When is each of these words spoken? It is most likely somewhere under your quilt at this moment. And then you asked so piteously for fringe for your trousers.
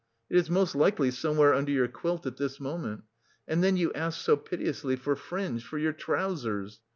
It 0.31 0.35
is 0.37 0.49
most 0.49 0.73
likely 0.73 1.11
somewhere 1.11 1.53
under 1.53 1.71
your 1.71 1.87
quilt 1.87 2.25
at 2.25 2.37
this 2.37 2.59
moment. 2.59 3.03
And 3.47 3.63
then 3.63 3.77
you 3.77 3.93
asked 3.93 4.23
so 4.23 4.35
piteously 4.35 4.95
for 4.95 5.15
fringe 5.15 5.63
for 5.63 5.77
your 5.77 5.93
trousers. 5.93 6.81